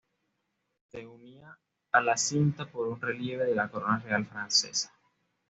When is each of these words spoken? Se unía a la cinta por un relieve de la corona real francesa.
Se 0.91 1.05
unía 1.05 1.55
a 1.91 2.01
la 2.01 2.17
cinta 2.17 2.65
por 2.65 2.87
un 2.87 2.99
relieve 2.99 3.45
de 3.45 3.53
la 3.53 3.69
corona 3.69 3.99
real 3.99 4.25
francesa. 4.25 4.91